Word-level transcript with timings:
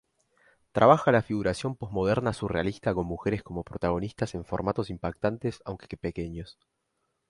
Trabaja 0.71 1.11
la 1.11 1.21
figuración 1.21 1.75
posmoderna 1.75 2.33
surrealista 2.33 2.95
con 2.95 3.05
mujeres 3.05 3.43
como 3.43 3.61
protagonistas 3.61 4.33
en 4.33 4.43
formatos 4.45 4.89
impactantes, 4.89 5.61
aunque 5.63 5.95
pequeños. 5.95 6.57